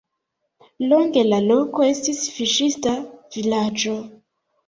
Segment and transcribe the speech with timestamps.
[0.93, 2.93] Longe la loko estis fiŝista
[3.35, 3.93] vilaĝo.